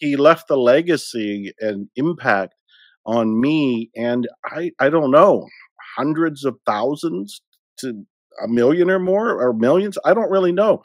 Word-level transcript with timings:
he 0.00 0.16
left 0.16 0.50
a 0.50 0.56
legacy 0.56 1.52
and 1.60 1.88
impact 1.94 2.54
on 3.06 3.40
me 3.40 3.90
and 3.94 4.26
I 4.44 4.72
I 4.80 4.88
don't 4.88 5.10
know 5.10 5.46
hundreds 5.96 6.44
of 6.44 6.56
thousands 6.66 7.42
to 7.78 8.04
a 8.42 8.48
million 8.48 8.90
or 8.90 8.98
more 8.98 9.40
or 9.40 9.52
millions 9.52 9.98
I 10.04 10.14
don't 10.14 10.30
really 10.30 10.52
know. 10.52 10.82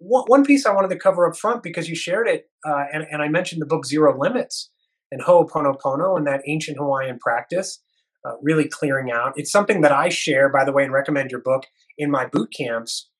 One 0.00 0.42
piece 0.42 0.64
I 0.64 0.72
wanted 0.72 0.88
to 0.88 0.98
cover 0.98 1.28
up 1.28 1.36
front 1.36 1.62
because 1.62 1.86
you 1.88 1.94
shared 1.94 2.28
it, 2.28 2.48
uh, 2.66 2.84
and, 2.90 3.06
and 3.10 3.20
I 3.20 3.28
mentioned 3.28 3.60
the 3.60 3.66
book 3.66 3.84
Zero 3.84 4.18
Limits 4.18 4.70
and 5.12 5.20
Ho'oponopono 5.20 6.16
and 6.16 6.26
that 6.26 6.40
ancient 6.46 6.78
Hawaiian 6.78 7.18
practice, 7.18 7.82
uh, 8.24 8.32
really 8.40 8.66
clearing 8.66 9.10
out. 9.10 9.34
It's 9.36 9.52
something 9.52 9.82
that 9.82 9.92
I 9.92 10.08
share, 10.08 10.48
by 10.48 10.64
the 10.64 10.72
way, 10.72 10.82
and 10.82 10.94
recommend 10.94 11.30
your 11.30 11.42
book 11.42 11.66
in 11.98 12.10
my 12.10 12.24
boot 12.24 12.50
camps 12.56 13.10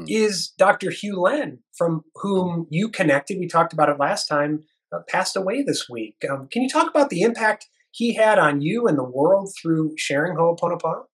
hmm. 0.00 0.04
is 0.08 0.52
Dr. 0.58 0.90
Hew 0.90 1.20
Len, 1.20 1.58
from 1.76 2.02
whom 2.16 2.66
you 2.70 2.88
connected. 2.88 3.38
We 3.38 3.48
talked 3.48 3.72
about 3.72 3.88
it 3.88 3.98
last 3.98 4.26
time, 4.26 4.64
uh, 4.92 5.00
passed 5.08 5.36
away 5.36 5.62
this 5.62 5.88
week. 5.88 6.16
Um, 6.28 6.48
can 6.50 6.62
you 6.62 6.68
talk 6.68 6.88
about 6.88 7.10
the 7.10 7.22
impact 7.22 7.68
he 7.90 8.14
had 8.14 8.38
on 8.38 8.60
you 8.60 8.86
and 8.86 8.98
the 8.98 9.04
world 9.04 9.52
through 9.60 9.94
sharing 9.96 10.36
Ho'oponopono? 10.36 11.04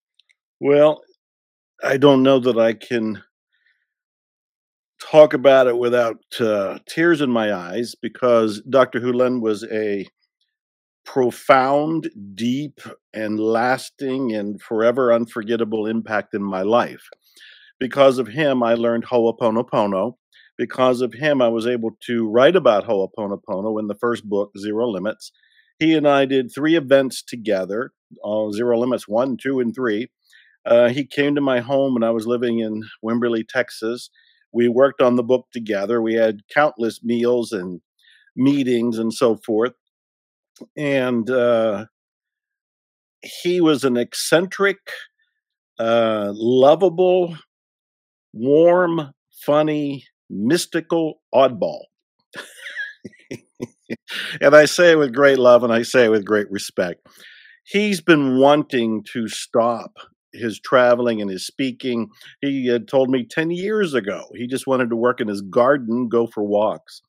Well, 0.59 1.01
I 1.83 1.97
don't 1.97 2.23
know 2.23 2.39
that 2.39 2.57
I 2.57 2.73
can 2.73 3.23
talk 5.01 5.33
about 5.33 5.67
it 5.67 5.77
without 5.77 6.17
uh, 6.39 6.79
tears 6.87 7.21
in 7.21 7.29
my 7.29 7.53
eyes 7.53 7.95
because 7.99 8.61
Dr. 8.69 8.99
Hew 8.99 9.13
Len 9.13 9.41
was 9.41 9.63
a 9.71 10.07
profound, 11.05 12.09
deep, 12.35 12.79
and 13.13 13.39
lasting 13.39 14.33
and 14.33 14.61
forever 14.61 15.11
unforgettable 15.11 15.87
impact 15.87 16.33
in 16.33 16.43
my 16.43 16.61
life. 16.61 17.09
Because 17.81 18.19
of 18.19 18.27
him, 18.27 18.61
I 18.61 18.75
learned 18.75 19.05
Ho'oponopono. 19.05 20.13
Because 20.55 21.01
of 21.01 21.13
him, 21.13 21.41
I 21.41 21.47
was 21.47 21.65
able 21.65 21.97
to 22.05 22.29
write 22.29 22.55
about 22.55 22.85
Ho'oponopono 22.85 23.79
in 23.79 23.87
the 23.87 23.95
first 23.95 24.23
book, 24.29 24.51
Zero 24.55 24.87
Limits. 24.87 25.31
He 25.79 25.95
and 25.95 26.07
I 26.07 26.25
did 26.25 26.53
three 26.53 26.75
events 26.75 27.23
together 27.23 27.91
uh, 28.23 28.51
Zero 28.51 28.77
Limits 28.77 29.07
1, 29.07 29.37
2, 29.37 29.59
and 29.61 29.73
3. 29.73 30.07
Uh, 30.63 30.89
he 30.89 31.05
came 31.05 31.33
to 31.33 31.41
my 31.41 31.59
home 31.59 31.95
when 31.95 32.03
I 32.03 32.11
was 32.11 32.27
living 32.27 32.59
in 32.59 32.83
Wimberley, 33.03 33.47
Texas. 33.47 34.11
We 34.53 34.67
worked 34.67 35.01
on 35.01 35.15
the 35.15 35.23
book 35.23 35.47
together. 35.51 36.03
We 36.03 36.13
had 36.13 36.41
countless 36.53 37.03
meals 37.03 37.51
and 37.51 37.81
meetings 38.35 38.99
and 38.99 39.11
so 39.11 39.37
forth. 39.37 39.73
And 40.77 41.27
uh, 41.31 41.85
he 43.23 43.59
was 43.59 43.83
an 43.83 43.97
eccentric, 43.97 44.77
uh, 45.79 46.31
lovable, 46.35 47.37
warm, 48.33 49.13
funny, 49.45 50.05
mystical 50.29 51.21
oddball. 51.33 51.81
and 54.41 54.55
I 54.55 54.65
say 54.65 54.91
it 54.91 54.97
with 54.97 55.13
great 55.13 55.39
love 55.39 55.63
and 55.63 55.73
I 55.73 55.81
say 55.83 56.05
it 56.05 56.11
with 56.11 56.25
great 56.25 56.49
respect. 56.51 57.05
He's 57.65 58.01
been 58.01 58.37
wanting 58.37 59.03
to 59.13 59.27
stop 59.27 59.93
his 60.33 60.59
traveling 60.59 61.21
and 61.21 61.29
his 61.29 61.45
speaking. 61.45 62.07
He 62.41 62.67
had 62.67 62.87
told 62.87 63.09
me 63.09 63.25
10 63.29 63.51
years 63.51 63.93
ago 63.93 64.25
he 64.35 64.47
just 64.47 64.67
wanted 64.67 64.89
to 64.89 64.95
work 64.95 65.19
in 65.21 65.27
his 65.27 65.41
garden, 65.41 66.07
go 66.09 66.27
for 66.27 66.43
walks. 66.43 67.01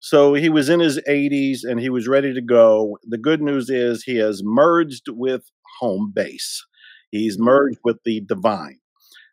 So 0.00 0.34
he 0.34 0.48
was 0.48 0.68
in 0.68 0.80
his 0.80 1.00
80s 1.08 1.60
and 1.62 1.78
he 1.78 1.88
was 1.88 2.08
ready 2.08 2.34
to 2.34 2.40
go. 2.40 2.98
The 3.06 3.18
good 3.18 3.40
news 3.40 3.70
is 3.70 4.02
he 4.02 4.16
has 4.16 4.42
merged 4.44 5.04
with 5.08 5.44
home 5.80 6.12
base, 6.14 6.64
he's 7.10 7.36
mm-hmm. 7.36 7.44
merged 7.44 7.78
with 7.84 7.98
the 8.04 8.20
divine. 8.20 8.78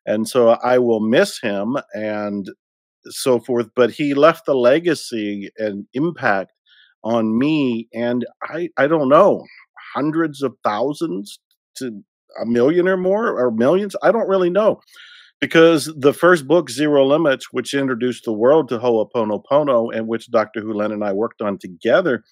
And 0.05 0.27
so 0.27 0.49
I 0.63 0.79
will 0.79 0.99
miss 0.99 1.39
him 1.39 1.77
and 1.93 2.49
so 3.05 3.39
forth. 3.39 3.67
But 3.75 3.91
he 3.91 4.13
left 4.13 4.47
a 4.47 4.53
legacy 4.53 5.49
and 5.57 5.85
impact 5.93 6.53
on 7.03 7.37
me. 7.37 7.87
And 7.93 8.25
I, 8.43 8.69
I 8.77 8.87
don't 8.87 9.09
know, 9.09 9.43
hundreds 9.93 10.41
of 10.41 10.55
thousands 10.63 11.39
to 11.77 12.03
a 12.41 12.45
million 12.45 12.87
or 12.87 12.97
more 12.97 13.39
or 13.39 13.51
millions. 13.51 13.95
I 14.03 14.11
don't 14.11 14.27
really 14.27 14.49
know. 14.49 14.79
Because 15.41 15.93
the 15.97 16.11
first 16.11 16.47
book, 16.47 16.69
Zero 16.69 17.05
Limits, 17.05 17.47
which 17.53 17.73
introduced 17.73 18.25
the 18.25 18.33
world 18.33 18.67
to 18.69 18.77
Ho'oponopono 18.77 19.95
and 19.95 20.05
which 20.05 20.29
Dr. 20.29 20.59
Hew 20.59 20.73
Len 20.73 20.91
and 20.91 21.01
I 21.01 21.13
worked 21.13 21.41
on 21.41 21.57
together, 21.57 22.23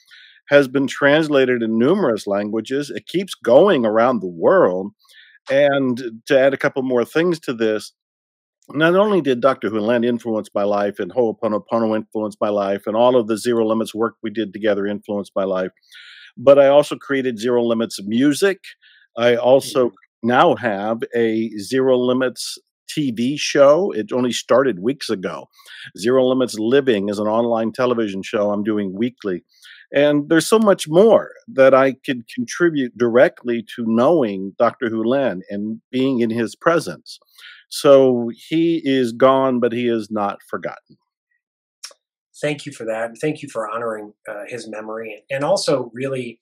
has 0.49 0.67
been 0.67 0.87
translated 0.87 1.63
in 1.63 1.77
numerous 1.77 2.27
languages. 2.27 2.89
It 2.89 3.07
keeps 3.07 3.33
going 3.33 3.85
around 3.85 4.19
the 4.19 4.27
world. 4.27 4.91
And 5.49 6.21
to 6.27 6.39
add 6.39 6.53
a 6.53 6.57
couple 6.57 6.81
more 6.83 7.05
things 7.05 7.39
to 7.41 7.53
this, 7.53 7.93
not 8.69 8.95
only 8.95 9.21
did 9.21 9.41
Dr. 9.41 9.69
Hew 9.69 9.79
Len 9.79 10.03
influence 10.03 10.49
my 10.53 10.63
life 10.63 10.99
and 10.99 11.11
Ho'oponopono 11.11 11.95
influence 11.95 12.35
my 12.41 12.49
life 12.49 12.85
and 12.85 12.95
all 12.95 13.15
of 13.15 13.27
the 13.27 13.37
Zero 13.37 13.65
Limits 13.65 13.95
work 13.95 14.15
we 14.21 14.29
did 14.29 14.51
together 14.51 14.85
influenced 14.85 15.31
my 15.35 15.45
life, 15.45 15.71
but 16.35 16.59
I 16.59 16.67
also 16.67 16.95
created 16.97 17.39
Zero 17.39 17.63
Limits 17.63 17.99
music. 18.03 18.59
I 19.17 19.35
also 19.35 19.87
mm-hmm. 19.87 20.27
now 20.27 20.55
have 20.55 21.01
a 21.15 21.49
Zero 21.57 21.97
Limits 21.97 22.57
TV 22.89 23.35
show. 23.37 23.91
It 23.91 24.11
only 24.11 24.31
started 24.31 24.79
weeks 24.79 25.09
ago. 25.09 25.47
Zero 25.97 26.25
Limits 26.27 26.55
Living 26.59 27.09
is 27.09 27.19
an 27.19 27.27
online 27.27 27.71
television 27.71 28.21
show 28.21 28.51
I'm 28.51 28.63
doing 28.63 28.93
weekly. 28.97 29.43
And 29.93 30.27
there's 30.29 30.47
so 30.47 30.59
much 30.59 30.87
more 30.87 31.31
that 31.47 31.73
I 31.73 31.93
could 31.93 32.27
contribute 32.27 32.97
directly 32.97 33.65
to 33.75 33.85
knowing 33.87 34.53
Dr. 34.59 34.89
Hew 34.89 35.03
Len 35.03 35.41
and 35.49 35.81
being 35.91 36.19
in 36.19 36.29
his 36.29 36.55
presence. 36.55 37.19
So 37.69 38.31
he 38.49 38.81
is 38.83 39.11
gone, 39.11 39.59
but 39.59 39.71
he 39.71 39.87
is 39.87 40.09
not 40.11 40.41
forgotten. 40.43 40.97
Thank 42.39 42.65
you 42.65 42.71
for 42.71 42.85
that. 42.85 43.17
Thank 43.19 43.41
you 43.41 43.49
for 43.49 43.69
honoring 43.69 44.13
uh, 44.29 44.43
his 44.47 44.67
memory. 44.67 45.23
And 45.29 45.43
also, 45.43 45.89
really, 45.93 46.39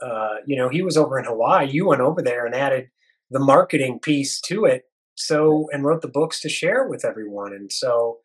uh, 0.00 0.36
you 0.46 0.56
know, 0.56 0.68
he 0.68 0.82
was 0.82 0.96
over 0.96 1.18
in 1.18 1.24
Hawaii. 1.24 1.68
You 1.68 1.88
went 1.88 2.02
over 2.02 2.22
there 2.22 2.46
and 2.46 2.54
added 2.54 2.88
the 3.30 3.40
marketing 3.40 3.98
piece 3.98 4.40
to 4.42 4.64
it. 4.64 4.84
So, 5.16 5.68
and 5.72 5.84
wrote 5.84 6.02
the 6.02 6.08
books 6.08 6.40
to 6.40 6.48
share 6.48 6.88
with 6.88 7.04
everyone. 7.04 7.52
And 7.52 7.70
so, 7.70 8.18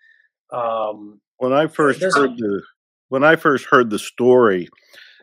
um, 0.51 1.21
when 1.37 1.53
I 1.53 1.67
first 1.67 2.01
heard 2.01 2.37
the 2.37 2.63
when 3.09 3.23
I 3.23 3.35
first 3.35 3.65
heard 3.65 3.89
the 3.89 3.99
story 3.99 4.69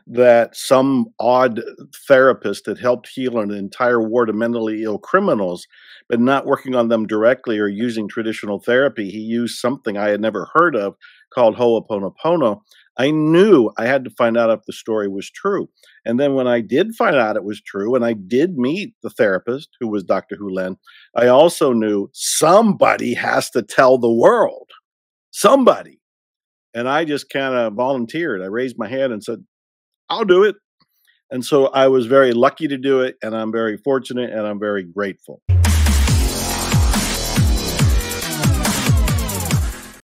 that 0.08 0.54
some 0.54 1.06
odd 1.18 1.60
therapist 2.06 2.66
had 2.66 2.78
helped 2.78 3.08
heal 3.08 3.40
an 3.40 3.50
entire 3.50 4.00
ward 4.00 4.28
of 4.28 4.36
mentally 4.36 4.84
ill 4.84 4.98
criminals, 4.98 5.66
but 6.08 6.20
not 6.20 6.46
working 6.46 6.76
on 6.76 6.88
them 6.88 7.06
directly 7.06 7.58
or 7.58 7.66
using 7.66 8.06
traditional 8.06 8.60
therapy, 8.60 9.10
he 9.10 9.18
used 9.18 9.58
something 9.58 9.96
I 9.96 10.10
had 10.10 10.20
never 10.20 10.48
heard 10.54 10.76
of 10.76 10.94
called 11.34 11.56
Ho'oponopono. 11.56 12.60
I 12.98 13.10
knew 13.10 13.70
I 13.76 13.86
had 13.86 14.04
to 14.04 14.10
find 14.10 14.38
out 14.38 14.50
if 14.50 14.64
the 14.64 14.72
story 14.72 15.08
was 15.08 15.28
true. 15.28 15.68
And 16.04 16.20
then 16.20 16.34
when 16.34 16.46
I 16.46 16.60
did 16.60 16.94
find 16.94 17.16
out 17.16 17.36
it 17.36 17.44
was 17.44 17.60
true, 17.60 17.94
and 17.94 18.04
I 18.04 18.12
did 18.12 18.56
meet 18.56 18.94
the 19.02 19.10
therapist 19.10 19.70
who 19.80 19.88
was 19.88 20.04
Dr. 20.04 20.36
Hew 20.36 20.50
Len, 20.50 20.76
I 21.16 21.26
also 21.26 21.72
knew 21.72 22.08
somebody 22.12 23.12
has 23.14 23.50
to 23.50 23.62
tell 23.62 23.98
the 23.98 24.12
world. 24.12 24.70
Somebody. 25.32 26.00
And 26.74 26.88
I 26.88 27.04
just 27.04 27.30
kind 27.30 27.54
of 27.54 27.74
volunteered. 27.74 28.42
I 28.42 28.46
raised 28.46 28.76
my 28.78 28.88
hand 28.88 29.12
and 29.12 29.22
said, 29.22 29.44
I'll 30.08 30.24
do 30.24 30.44
it. 30.44 30.56
And 31.30 31.44
so 31.44 31.66
I 31.66 31.88
was 31.88 32.06
very 32.06 32.32
lucky 32.32 32.68
to 32.68 32.78
do 32.78 33.00
it, 33.00 33.16
and 33.22 33.34
I'm 33.34 33.50
very 33.50 33.76
fortunate 33.78 34.30
and 34.30 34.46
I'm 34.46 34.60
very 34.60 34.84
grateful. 34.84 35.42